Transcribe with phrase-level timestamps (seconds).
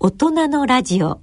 [0.00, 1.20] 大人のラジオ。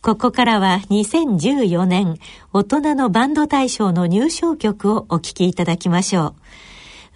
[0.00, 2.16] ここからは2014年
[2.50, 6.34] 大人のバンド大賞の入賞曲をお聴きいただきましょ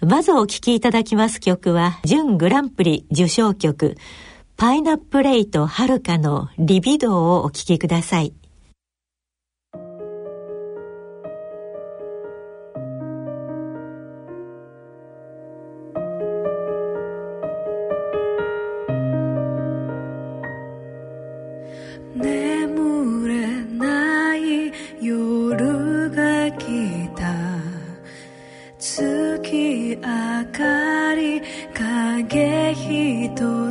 [0.01, 0.05] う。
[0.05, 3.97] まずお聴きいただきます曲は、準グランプリ受賞曲、
[4.57, 8.35] パイナップレイとはるかのリビドーをお聴きください。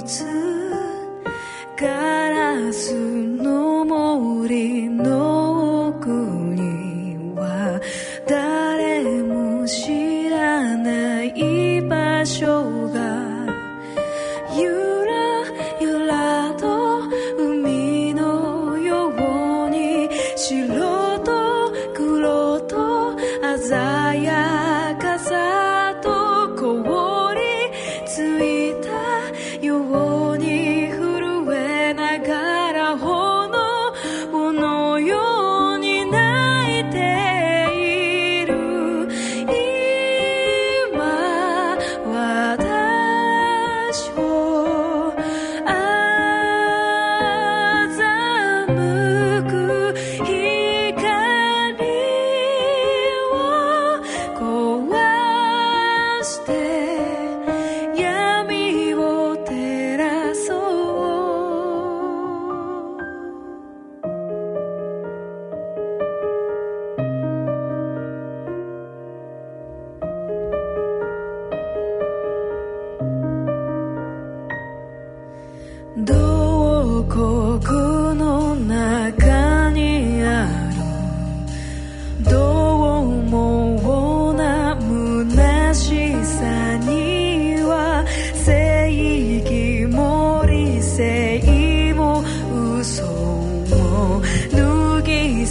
[0.02, 0.24] つ
[1.78, 1.86] ガ
[2.30, 4.79] ラスの森。
[43.92, 44.29] で。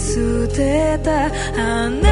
[0.00, 2.09] 捨てた花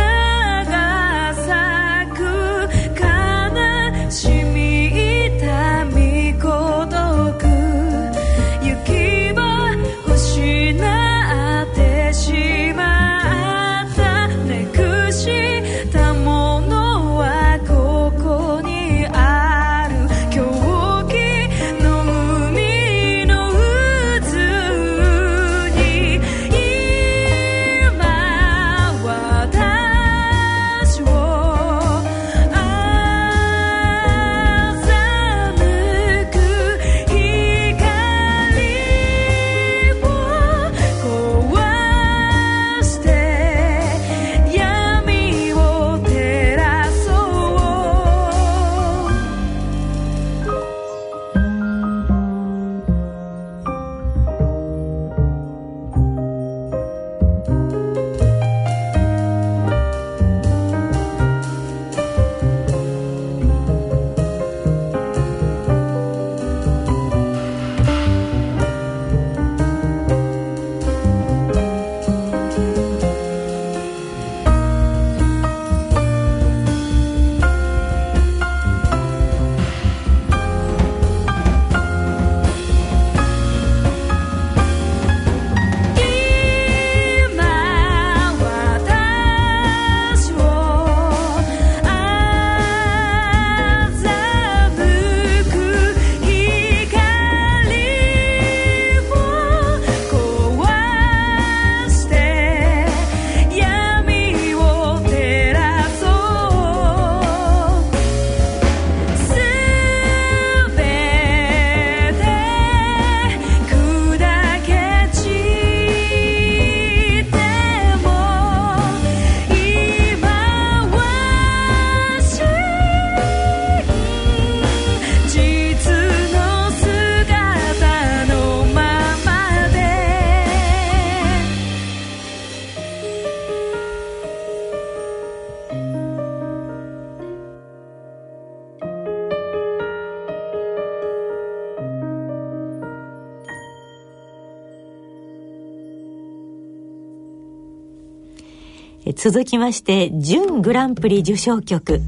[149.19, 152.01] 続きまして準グランプリ受賞曲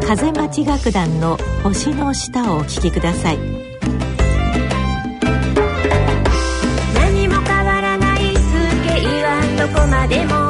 [0.00, 3.38] 風町楽団の「星の下」をお聴きください。
[6.94, 8.40] 何も変わらない風
[9.00, 10.47] 景はどこまでも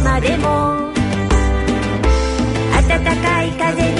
[0.00, 0.92] までも。
[2.88, 3.95] 暖かい風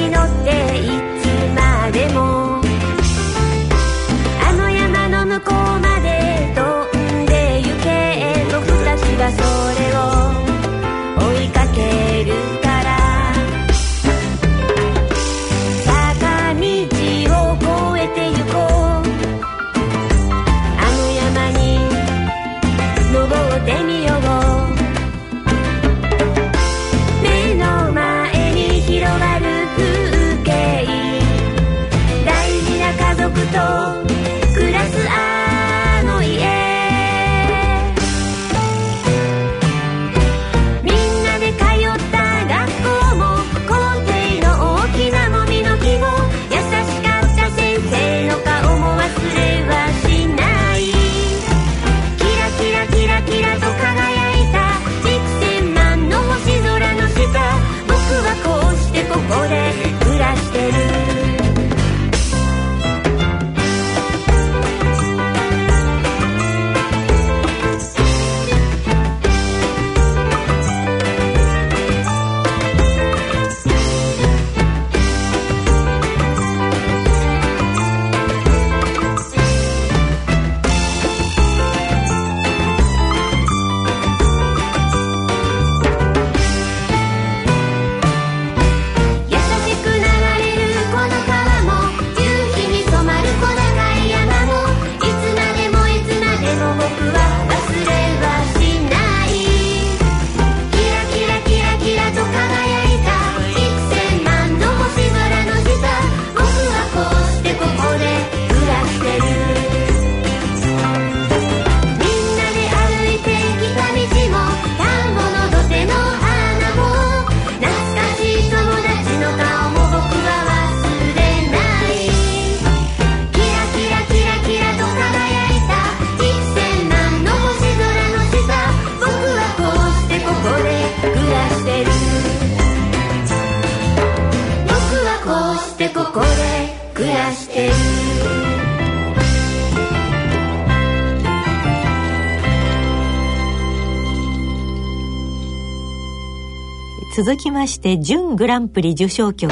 [147.16, 149.50] 続きまして準グランプリ受賞曲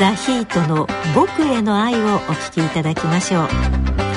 [0.00, 4.07] ザ・ヒートの「僕への愛」をお聴きいただきましょう。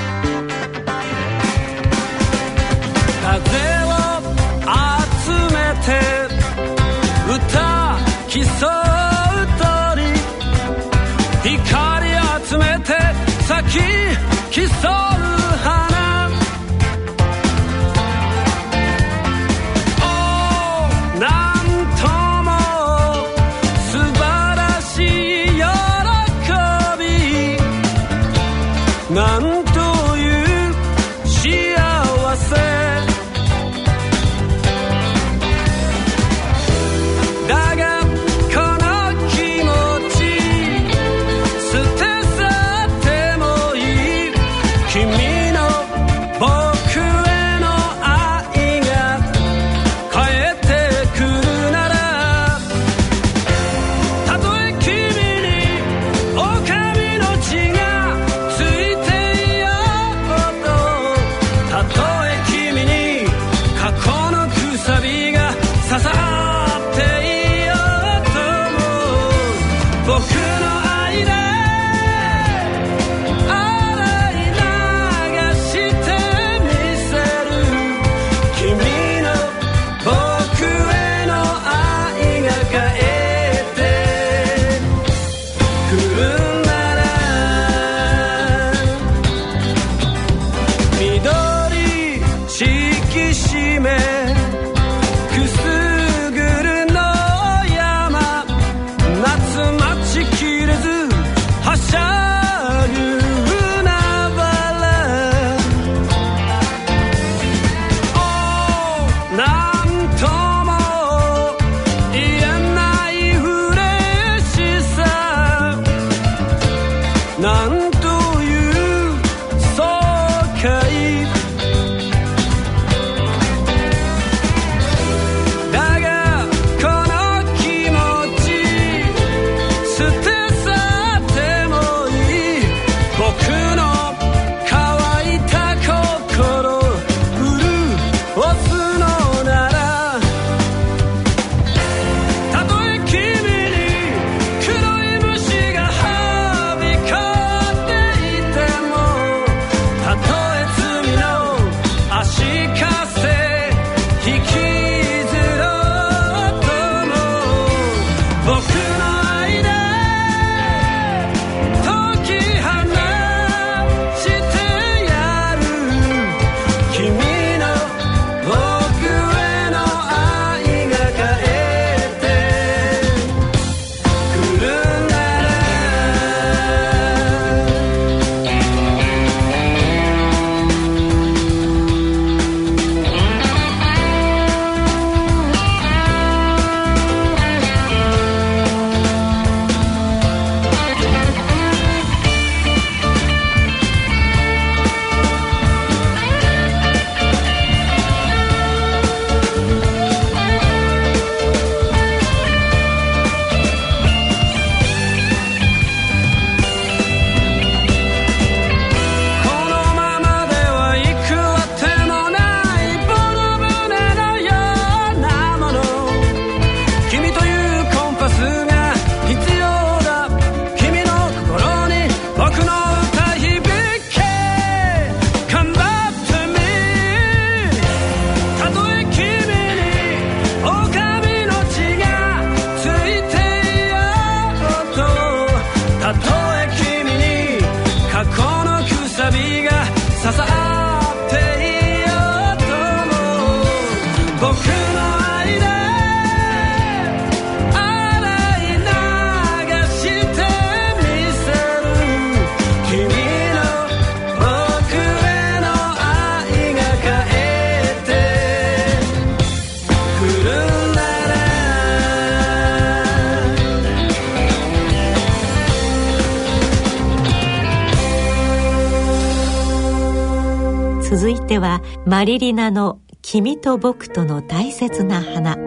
[271.52, 275.58] てはマリリナの「君と僕との大切な花」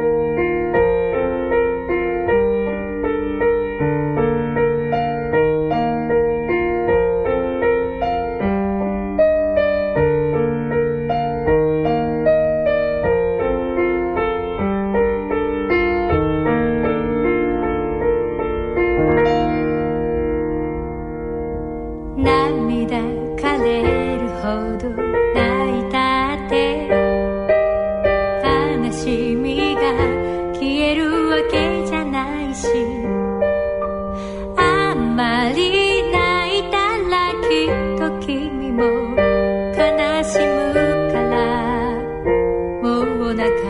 [43.34, 43.66] 泣か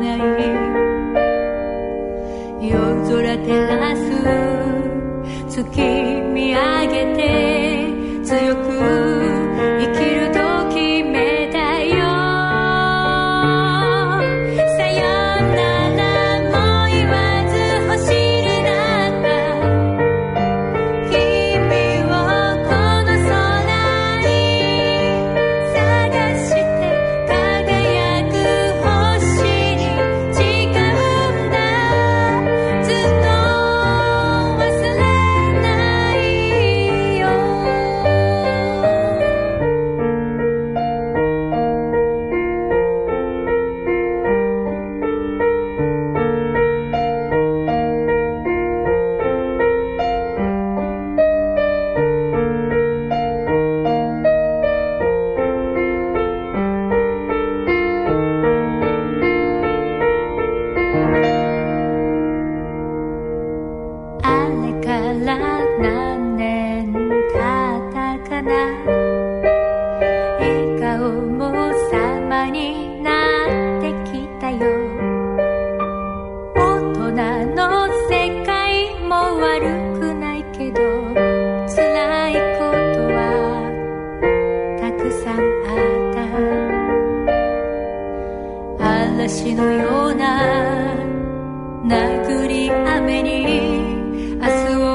[0.00, 0.18] ない。
[2.68, 2.74] 夜
[3.08, 3.48] 空照
[3.78, 4.00] らす。
[5.48, 5.80] 月
[6.34, 7.26] 見上げて。
[8.26, 8.65] 強く
[89.26, 90.94] 嵐のような
[91.84, 94.85] 殴り雨に明日を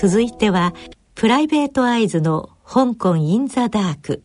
[0.00, 0.74] 続いては
[1.16, 4.22] プライベートアイズの香港インザダーク。